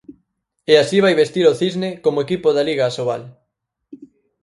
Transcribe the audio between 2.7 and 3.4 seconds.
Asobal.